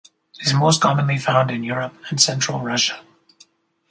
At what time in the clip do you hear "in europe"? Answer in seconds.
1.51-1.93